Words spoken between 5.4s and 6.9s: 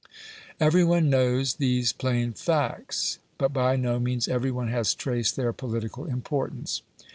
political importance.